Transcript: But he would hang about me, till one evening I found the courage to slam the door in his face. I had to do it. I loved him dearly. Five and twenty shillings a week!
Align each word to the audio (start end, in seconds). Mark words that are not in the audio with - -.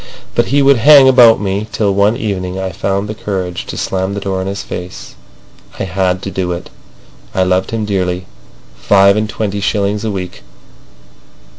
But 0.33 0.47
he 0.47 0.63
would 0.63 0.77
hang 0.77 1.07
about 1.07 1.39
me, 1.39 1.67
till 1.71 1.93
one 1.93 2.17
evening 2.17 2.57
I 2.57 2.71
found 2.71 3.07
the 3.07 3.13
courage 3.13 3.67
to 3.67 3.77
slam 3.77 4.15
the 4.15 4.19
door 4.19 4.41
in 4.41 4.47
his 4.47 4.63
face. 4.63 5.13
I 5.79 5.83
had 5.83 6.23
to 6.23 6.31
do 6.31 6.51
it. 6.53 6.71
I 7.35 7.43
loved 7.43 7.69
him 7.69 7.85
dearly. 7.85 8.25
Five 8.75 9.15
and 9.15 9.29
twenty 9.29 9.59
shillings 9.59 10.03
a 10.03 10.09
week! 10.09 10.41